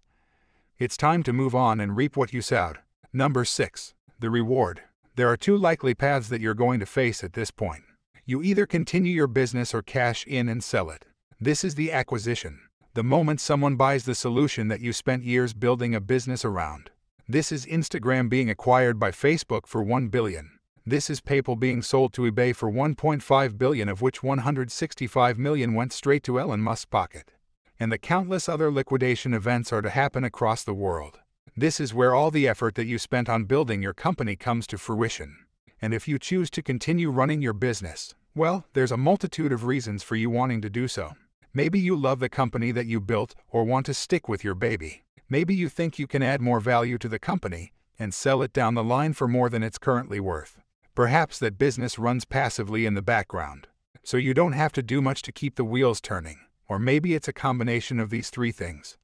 it's 0.77 0.95
time 0.95 1.23
to 1.23 1.33
move 1.33 1.55
on 1.55 1.79
and 1.79 1.97
reap 1.97 2.15
what 2.15 2.31
you 2.31 2.41
sowed. 2.41 2.77
Number 3.11 3.43
6. 3.43 3.95
The 4.19 4.29
reward. 4.29 4.81
There 5.15 5.29
are 5.29 5.37
two 5.37 5.57
likely 5.57 5.95
paths 5.95 6.29
that 6.29 6.41
you're 6.41 6.53
going 6.53 6.79
to 6.79 6.85
face 6.85 7.23
at 7.23 7.33
this 7.33 7.49
point. 7.49 7.83
You 8.25 8.43
either 8.43 8.67
continue 8.67 9.11
your 9.11 9.25
business 9.25 9.73
or 9.73 9.81
cash 9.81 10.27
in 10.27 10.47
and 10.47 10.63
sell 10.63 10.91
it. 10.91 11.05
This 11.41 11.63
is 11.63 11.73
the 11.73 11.91
acquisition 11.91 12.59
the 12.95 13.03
moment 13.03 13.39
someone 13.39 13.75
buys 13.75 14.03
the 14.03 14.15
solution 14.15 14.67
that 14.67 14.81
you 14.81 14.91
spent 14.91 15.23
years 15.23 15.53
building 15.53 15.95
a 15.95 16.01
business 16.01 16.43
around. 16.43 16.89
This 17.31 17.51
is 17.51 17.67
Instagram 17.67 18.27
being 18.27 18.49
acquired 18.49 18.97
by 18.99 19.11
Facebook 19.11 19.67
for 19.67 19.83
1 19.83 20.07
billion. 20.07 20.57
This 20.83 21.11
is 21.11 21.21
PayPal 21.21 21.59
being 21.59 21.83
sold 21.83 22.11
to 22.13 22.23
eBay 22.23 22.55
for 22.55 22.71
1.5 22.71 23.55
billion 23.55 23.87
of 23.87 24.01
which 24.01 24.23
165 24.23 25.37
million 25.37 25.75
went 25.75 25.93
straight 25.93 26.23
to 26.23 26.39
Elon 26.39 26.61
Musk's 26.61 26.85
pocket. 26.85 27.33
And 27.79 27.91
the 27.91 27.99
countless 27.99 28.49
other 28.49 28.71
liquidation 28.71 29.35
events 29.35 29.71
are 29.71 29.83
to 29.83 29.91
happen 29.91 30.23
across 30.23 30.63
the 30.63 30.73
world. 30.73 31.19
This 31.55 31.79
is 31.79 31.93
where 31.93 32.15
all 32.15 32.31
the 32.31 32.47
effort 32.47 32.73
that 32.73 32.87
you 32.87 32.97
spent 32.97 33.29
on 33.29 33.43
building 33.43 33.83
your 33.83 33.93
company 33.93 34.35
comes 34.35 34.65
to 34.65 34.79
fruition. 34.79 35.37
And 35.79 35.93
if 35.93 36.07
you 36.07 36.17
choose 36.17 36.49
to 36.49 36.63
continue 36.63 37.11
running 37.11 37.43
your 37.43 37.53
business, 37.53 38.15
well, 38.33 38.65
there's 38.73 38.91
a 38.91 38.97
multitude 38.97 39.51
of 39.51 39.65
reasons 39.65 40.01
for 40.01 40.15
you 40.15 40.31
wanting 40.31 40.61
to 40.61 40.69
do 40.71 40.87
so. 40.87 41.11
Maybe 41.53 41.79
you 41.79 41.95
love 41.95 42.19
the 42.19 42.29
company 42.29 42.71
that 42.71 42.85
you 42.85 42.99
built 42.99 43.33
or 43.49 43.63
want 43.63 43.87
to 43.87 43.93
stick 43.93 44.29
with 44.29 44.43
your 44.43 44.53
baby. 44.53 45.03
Maybe 45.27 45.55
you 45.55 45.67
think 45.67 45.97
you 45.97 46.05
can 46.05 46.21
add 46.21 46.41
more 46.41 46.59
value 46.59 46.97
to 46.99 47.09
the 47.09 47.17
company 47.17 47.73
and 47.97 48.13
sell 48.13 48.41
it 48.43 48.53
down 48.53 48.75
the 48.75 48.83
line 48.83 49.13
for 49.13 49.27
more 49.27 49.49
than 49.49 49.63
it's 49.63 49.77
currently 49.79 50.19
worth. 50.19 50.59
Perhaps 50.93 51.39
that 51.39 51.57
business 51.57 51.97
runs 51.97 52.23
passively 52.23 52.85
in 52.85 52.93
the 52.93 53.01
background, 53.01 53.67
so 54.03 54.17
you 54.17 54.33
don't 54.33 54.53
have 54.53 54.71
to 54.73 54.83
do 54.83 55.01
much 55.01 55.21
to 55.23 55.31
keep 55.31 55.55
the 55.55 55.63
wheels 55.63 55.99
turning. 55.99 56.39
Or 56.67 56.77
maybe 56.77 57.15
it's 57.15 57.27
a 57.27 57.33
combination 57.33 57.99
of 57.99 58.11
these 58.11 58.29
three 58.29 58.51
things. 58.51 58.97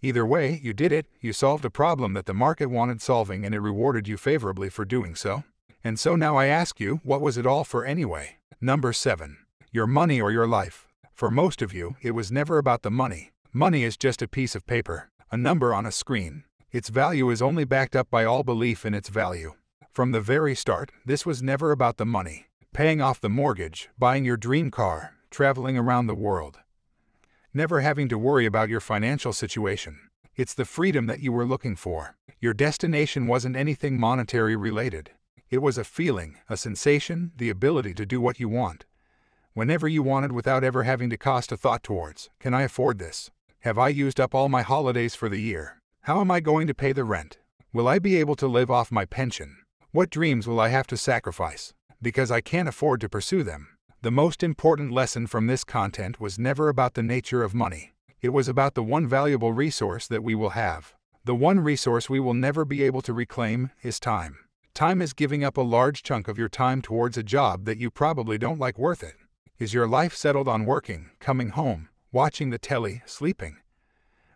Either 0.00 0.24
way, 0.24 0.60
you 0.62 0.72
did 0.72 0.92
it, 0.92 1.06
you 1.20 1.32
solved 1.32 1.64
a 1.64 1.70
problem 1.70 2.12
that 2.12 2.26
the 2.26 2.34
market 2.34 2.66
wanted 2.66 3.02
solving, 3.02 3.44
and 3.44 3.54
it 3.54 3.60
rewarded 3.60 4.06
you 4.06 4.16
favorably 4.16 4.68
for 4.68 4.84
doing 4.84 5.16
so. 5.16 5.42
And 5.82 5.98
so 5.98 6.14
now 6.14 6.36
I 6.36 6.46
ask 6.46 6.78
you, 6.78 7.00
what 7.02 7.20
was 7.20 7.36
it 7.36 7.46
all 7.46 7.64
for 7.64 7.84
anyway? 7.84 8.36
Number 8.60 8.92
7. 8.92 9.38
Your 9.72 9.86
money 9.86 10.20
or 10.20 10.30
your 10.30 10.46
life. 10.46 10.86
For 11.14 11.30
most 11.30 11.62
of 11.62 11.72
you, 11.72 11.94
it 12.02 12.10
was 12.10 12.32
never 12.32 12.58
about 12.58 12.82
the 12.82 12.90
money. 12.90 13.30
Money 13.52 13.84
is 13.84 13.96
just 13.96 14.20
a 14.20 14.26
piece 14.26 14.56
of 14.56 14.66
paper, 14.66 15.10
a 15.30 15.36
number 15.36 15.72
on 15.72 15.86
a 15.86 15.92
screen. 15.92 16.42
Its 16.72 16.88
value 16.88 17.30
is 17.30 17.40
only 17.40 17.64
backed 17.64 17.94
up 17.94 18.10
by 18.10 18.24
all 18.24 18.42
belief 18.42 18.84
in 18.84 18.94
its 18.94 19.08
value. 19.08 19.52
From 19.92 20.10
the 20.10 20.20
very 20.20 20.56
start, 20.56 20.90
this 21.06 21.24
was 21.24 21.40
never 21.40 21.70
about 21.70 21.98
the 21.98 22.04
money. 22.04 22.46
Paying 22.72 23.00
off 23.00 23.20
the 23.20 23.28
mortgage, 23.28 23.88
buying 23.96 24.24
your 24.24 24.36
dream 24.36 24.72
car, 24.72 25.14
traveling 25.30 25.78
around 25.78 26.08
the 26.08 26.16
world. 26.16 26.58
Never 27.54 27.80
having 27.80 28.08
to 28.08 28.18
worry 28.18 28.44
about 28.44 28.68
your 28.68 28.80
financial 28.80 29.32
situation. 29.32 30.00
It's 30.34 30.54
the 30.54 30.64
freedom 30.64 31.06
that 31.06 31.20
you 31.20 31.30
were 31.30 31.46
looking 31.46 31.76
for. 31.76 32.16
Your 32.40 32.54
destination 32.54 33.28
wasn't 33.28 33.54
anything 33.54 34.00
monetary 34.00 34.56
related. 34.56 35.12
It 35.48 35.62
was 35.62 35.78
a 35.78 35.84
feeling, 35.84 36.38
a 36.48 36.56
sensation, 36.56 37.30
the 37.36 37.50
ability 37.50 37.94
to 37.94 38.04
do 38.04 38.20
what 38.20 38.40
you 38.40 38.48
want 38.48 38.84
whenever 39.54 39.86
you 39.86 40.02
wanted 40.02 40.32
without 40.32 40.64
ever 40.64 40.82
having 40.82 41.08
to 41.08 41.16
cost 41.16 41.52
a 41.52 41.56
thought 41.56 41.82
towards 41.82 42.28
Can 42.40 42.52
I 42.52 42.62
afford 42.62 42.98
this? 42.98 43.30
Have 43.60 43.78
I 43.78 43.88
used 43.88 44.20
up 44.20 44.34
all 44.34 44.48
my 44.48 44.62
holidays 44.62 45.14
for 45.14 45.28
the 45.28 45.40
year? 45.40 45.78
How 46.02 46.20
am 46.20 46.30
I 46.30 46.40
going 46.40 46.66
to 46.66 46.74
pay 46.74 46.92
the 46.92 47.04
rent? 47.04 47.38
Will 47.72 47.88
I 47.88 47.98
be 47.98 48.16
able 48.16 48.34
to 48.36 48.46
live 48.46 48.70
off 48.70 48.92
my 48.92 49.04
pension? 49.04 49.56
What 49.92 50.10
dreams 50.10 50.46
will 50.46 50.60
I 50.60 50.68
have 50.68 50.86
to 50.88 50.96
sacrifice? 50.96 51.72
Because 52.02 52.30
I 52.30 52.40
can't 52.40 52.68
afford 52.68 53.00
to 53.00 53.08
pursue 53.08 53.42
them. 53.42 53.68
The 54.02 54.10
most 54.10 54.42
important 54.42 54.92
lesson 54.92 55.26
from 55.26 55.46
this 55.46 55.64
content 55.64 56.20
was 56.20 56.38
never 56.38 56.68
about 56.68 56.94
the 56.94 57.02
nature 57.02 57.42
of 57.42 57.54
money. 57.54 57.94
It 58.20 58.30
was 58.30 58.48
about 58.48 58.74
the 58.74 58.82
one 58.82 59.06
valuable 59.06 59.52
resource 59.52 60.06
that 60.08 60.22
we 60.22 60.34
will 60.34 60.50
have. 60.50 60.94
The 61.24 61.34
one 61.34 61.60
resource 61.60 62.10
we 62.10 62.20
will 62.20 62.34
never 62.34 62.64
be 62.64 62.82
able 62.82 63.02
to 63.02 63.14
reclaim 63.14 63.70
is 63.82 63.98
time. 63.98 64.36
Time 64.74 65.00
is 65.00 65.12
giving 65.12 65.44
up 65.44 65.56
a 65.56 65.62
large 65.62 66.02
chunk 66.02 66.28
of 66.28 66.36
your 66.36 66.48
time 66.48 66.82
towards 66.82 67.16
a 67.16 67.22
job 67.22 67.64
that 67.64 67.78
you 67.78 67.90
probably 67.90 68.36
don't 68.36 68.58
like 68.58 68.78
worth 68.78 69.02
it. 69.02 69.14
Is 69.56 69.72
your 69.72 69.86
life 69.86 70.16
settled 70.16 70.48
on 70.48 70.64
working, 70.64 71.10
coming 71.20 71.50
home, 71.50 71.88
watching 72.10 72.50
the 72.50 72.58
telly, 72.58 73.02
sleeping, 73.06 73.58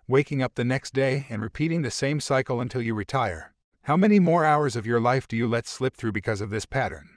waking 0.07 0.43
up 0.43 0.55
the 0.55 0.65
next 0.65 0.95
day, 0.95 1.27
and 1.29 1.43
repeating 1.43 1.83
the 1.83 1.91
same 1.91 2.21
cycle 2.21 2.61
until 2.61 2.81
you 2.81 2.95
retire? 2.95 3.53
How 3.83 3.97
many 3.97 4.21
more 4.21 4.45
hours 4.45 4.77
of 4.77 4.87
your 4.87 5.01
life 5.01 5.27
do 5.27 5.37
you 5.37 5.49
let 5.49 5.67
slip 5.67 5.97
through 5.97 6.13
because 6.13 6.41
of 6.41 6.51
this 6.51 6.67
pattern? 6.67 7.09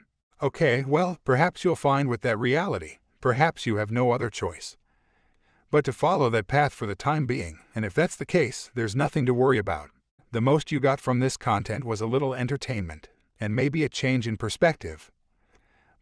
Okay, 0.42 0.82
well, 0.84 1.18
perhaps 1.24 1.62
you'll 1.62 1.76
find 1.76 2.08
with 2.08 2.22
that 2.22 2.40
reality. 2.40 2.96
Perhaps 3.20 3.66
you 3.66 3.76
have 3.76 3.92
no 3.92 4.10
other 4.10 4.30
choice. 4.30 4.76
But 5.70 5.84
to 5.84 5.92
follow 5.92 6.28
that 6.30 6.48
path 6.48 6.72
for 6.72 6.86
the 6.86 6.96
time 6.96 7.24
being, 7.24 7.60
and 7.72 7.84
if 7.84 7.94
that's 7.94 8.16
the 8.16 8.26
case, 8.26 8.72
there's 8.74 8.96
nothing 8.96 9.26
to 9.26 9.34
worry 9.34 9.58
about. 9.58 9.90
The 10.32 10.40
most 10.40 10.72
you 10.72 10.80
got 10.80 10.98
from 10.98 11.20
this 11.20 11.36
content 11.36 11.84
was 11.84 12.00
a 12.00 12.06
little 12.06 12.34
entertainment, 12.34 13.10
and 13.38 13.54
maybe 13.54 13.84
a 13.84 13.88
change 13.88 14.26
in 14.26 14.38
perspective, 14.38 15.12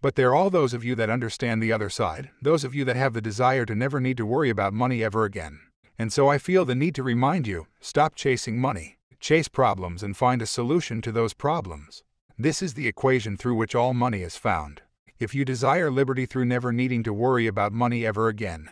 but 0.00 0.14
there 0.14 0.30
are 0.30 0.34
all 0.34 0.50
those 0.50 0.72
of 0.72 0.84
you 0.84 0.94
that 0.94 1.10
understand 1.10 1.62
the 1.62 1.72
other 1.72 1.90
side, 1.90 2.30
those 2.40 2.64
of 2.64 2.74
you 2.74 2.84
that 2.84 2.96
have 2.96 3.12
the 3.12 3.20
desire 3.20 3.66
to 3.66 3.74
never 3.74 4.00
need 4.00 4.16
to 4.16 4.26
worry 4.26 4.50
about 4.50 4.72
money 4.72 5.04
ever 5.04 5.24
again. 5.24 5.60
And 5.98 6.12
so 6.12 6.28
I 6.28 6.38
feel 6.38 6.64
the 6.64 6.74
need 6.74 6.94
to 6.94 7.02
remind 7.02 7.46
you 7.46 7.66
stop 7.80 8.14
chasing 8.14 8.58
money, 8.58 8.96
chase 9.20 9.48
problems, 9.48 10.02
and 10.02 10.16
find 10.16 10.40
a 10.40 10.46
solution 10.46 11.02
to 11.02 11.12
those 11.12 11.34
problems. 11.34 12.02
This 12.38 12.62
is 12.62 12.72
the 12.72 12.88
equation 12.88 13.36
through 13.36 13.56
which 13.56 13.74
all 13.74 13.92
money 13.92 14.22
is 14.22 14.36
found. 14.36 14.80
If 15.18 15.34
you 15.34 15.44
desire 15.44 15.90
liberty 15.90 16.24
through 16.24 16.46
never 16.46 16.72
needing 16.72 17.02
to 17.02 17.12
worry 17.12 17.46
about 17.46 17.72
money 17.72 18.06
ever 18.06 18.28
again, 18.28 18.70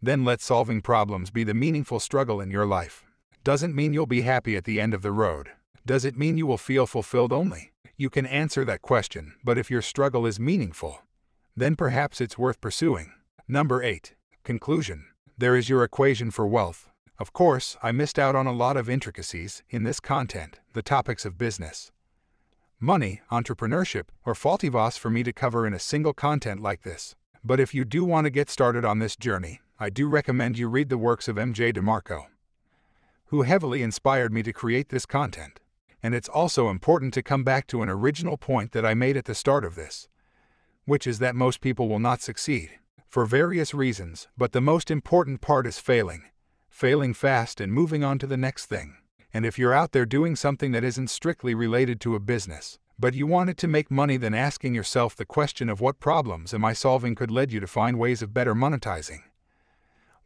then 0.00 0.24
let 0.24 0.40
solving 0.40 0.80
problems 0.80 1.32
be 1.32 1.42
the 1.42 1.54
meaningful 1.54 1.98
struggle 1.98 2.40
in 2.40 2.52
your 2.52 2.66
life. 2.66 3.04
Doesn't 3.42 3.74
mean 3.74 3.92
you'll 3.92 4.06
be 4.06 4.20
happy 4.20 4.56
at 4.56 4.64
the 4.64 4.80
end 4.80 4.94
of 4.94 5.02
the 5.02 5.10
road. 5.10 5.50
Does 5.86 6.06
it 6.06 6.16
mean 6.16 6.38
you 6.38 6.46
will 6.46 6.56
feel 6.56 6.86
fulfilled 6.86 7.30
only? 7.30 7.72
You 7.98 8.08
can 8.08 8.24
answer 8.24 8.64
that 8.64 8.80
question, 8.80 9.34
but 9.44 9.58
if 9.58 9.70
your 9.70 9.82
struggle 9.82 10.24
is 10.24 10.40
meaningful, 10.40 11.00
then 11.54 11.76
perhaps 11.76 12.22
it's 12.22 12.38
worth 12.38 12.58
pursuing. 12.58 13.12
Number 13.46 13.82
8. 13.82 14.14
Conclusion. 14.44 15.04
There 15.36 15.54
is 15.54 15.68
your 15.68 15.84
equation 15.84 16.30
for 16.30 16.46
wealth. 16.46 16.88
Of 17.18 17.34
course, 17.34 17.76
I 17.82 17.92
missed 17.92 18.18
out 18.18 18.34
on 18.34 18.46
a 18.46 18.52
lot 18.52 18.78
of 18.78 18.88
intricacies 18.88 19.62
in 19.68 19.82
this 19.82 20.00
content, 20.00 20.58
the 20.72 20.80
topics 20.80 21.26
of 21.26 21.36
business, 21.36 21.92
money, 22.80 23.20
entrepreneurship, 23.30 24.04
or 24.24 24.32
faultivas 24.32 24.98
for 24.98 25.10
me 25.10 25.22
to 25.22 25.34
cover 25.34 25.66
in 25.66 25.74
a 25.74 25.78
single 25.78 26.14
content 26.14 26.60
like 26.60 26.80
this. 26.80 27.14
But 27.44 27.60
if 27.60 27.74
you 27.74 27.84
do 27.84 28.06
want 28.06 28.24
to 28.24 28.30
get 28.30 28.48
started 28.48 28.86
on 28.86 29.00
this 29.00 29.16
journey, 29.16 29.60
I 29.78 29.90
do 29.90 30.08
recommend 30.08 30.56
you 30.56 30.68
read 30.68 30.88
the 30.88 30.96
works 30.96 31.28
of 31.28 31.36
MJ 31.36 31.74
DeMarco, 31.74 32.24
who 33.26 33.42
heavily 33.42 33.82
inspired 33.82 34.32
me 34.32 34.42
to 34.44 34.52
create 34.52 34.88
this 34.88 35.04
content 35.04 35.60
and 36.04 36.14
it's 36.14 36.28
also 36.28 36.68
important 36.68 37.14
to 37.14 37.22
come 37.22 37.42
back 37.44 37.66
to 37.66 37.80
an 37.80 37.88
original 37.88 38.36
point 38.36 38.72
that 38.72 38.84
I 38.84 38.92
made 38.92 39.16
at 39.16 39.24
the 39.24 39.34
start 39.34 39.64
of 39.64 39.74
this, 39.74 40.06
which 40.84 41.06
is 41.06 41.18
that 41.20 41.34
most 41.34 41.62
people 41.62 41.88
will 41.88 41.98
not 41.98 42.20
succeed, 42.20 42.72
for 43.08 43.24
various 43.24 43.72
reasons, 43.72 44.28
but 44.36 44.52
the 44.52 44.60
most 44.60 44.90
important 44.90 45.40
part 45.40 45.66
is 45.66 45.78
failing. 45.78 46.24
Failing 46.68 47.14
fast 47.14 47.58
and 47.58 47.72
moving 47.72 48.04
on 48.04 48.18
to 48.18 48.26
the 48.26 48.36
next 48.36 48.66
thing. 48.66 48.98
And 49.32 49.46
if 49.46 49.58
you're 49.58 49.72
out 49.72 49.92
there 49.92 50.04
doing 50.04 50.36
something 50.36 50.72
that 50.72 50.84
isn't 50.84 51.08
strictly 51.08 51.54
related 51.54 52.02
to 52.02 52.14
a 52.14 52.20
business, 52.20 52.78
but 52.98 53.14
you 53.14 53.26
wanted 53.26 53.56
to 53.56 53.66
make 53.66 53.90
money, 53.90 54.18
then 54.18 54.34
asking 54.34 54.74
yourself 54.74 55.16
the 55.16 55.24
question 55.24 55.70
of 55.70 55.80
what 55.80 56.00
problems 56.00 56.52
am 56.52 56.66
I 56.66 56.74
solving 56.74 57.14
could 57.14 57.30
lead 57.30 57.50
you 57.50 57.60
to 57.60 57.66
find 57.66 57.98
ways 57.98 58.20
of 58.20 58.34
better 58.34 58.54
monetizing. 58.54 59.22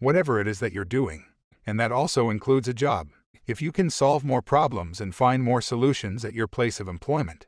Whatever 0.00 0.40
it 0.40 0.48
is 0.48 0.58
that 0.58 0.72
you're 0.72 0.84
doing. 0.84 1.26
And 1.64 1.78
that 1.78 1.92
also 1.92 2.30
includes 2.30 2.66
a 2.66 2.74
job 2.74 3.10
if 3.48 3.62
you 3.62 3.72
can 3.72 3.88
solve 3.88 4.22
more 4.22 4.42
problems 4.42 5.00
and 5.00 5.14
find 5.14 5.42
more 5.42 5.62
solutions 5.62 6.22
at 6.22 6.34
your 6.34 6.46
place 6.46 6.80
of 6.80 6.86
employment. 6.86 7.46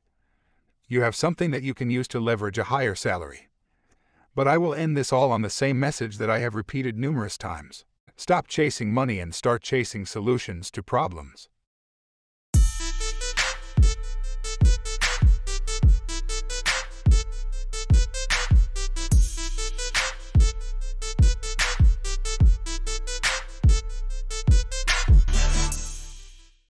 You 0.88 1.02
have 1.02 1.14
something 1.14 1.50
that 1.50 1.62
you 1.62 1.74
can 1.74 1.90
use 1.90 2.08
to 2.08 2.18
leverage 2.18 2.56
a 2.56 2.64
higher 2.64 2.94
salary. 2.94 3.50
But 4.34 4.48
I 4.48 4.56
will 4.56 4.74
end 4.74 4.96
this 4.96 5.12
all 5.12 5.30
on 5.30 5.42
the 5.42 5.50
same 5.50 5.78
message 5.78 6.16
that 6.16 6.30
I 6.30 6.38
have 6.38 6.54
repeated 6.54 6.96
numerous 6.96 7.36
times. 7.36 7.84
Stop 8.16 8.48
chasing 8.48 8.94
money 8.94 9.20
and 9.20 9.34
start 9.34 9.62
chasing 9.62 10.06
solutions 10.06 10.70
to 10.70 10.82
problems. 10.82 11.50